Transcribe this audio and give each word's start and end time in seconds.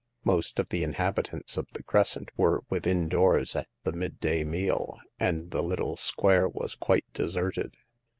Most 0.23 0.57
of 0.57 0.69
the 0.69 0.81
inhabitants 0.81 1.57
of 1.57 1.67
the 1.73 1.83
Crescent 1.83 2.31
were 2.35 2.63
within 2.71 3.07
doors 3.07 3.55
at 3.55 3.67
the 3.83 3.91
midday 3.91 4.43
meal, 4.43 4.97
and 5.19 5.51
the 5.51 5.61
little 5.61 5.95
square 5.95 6.49
was 6.49 6.73
quite 6.73 7.05
deserted. 7.13 7.77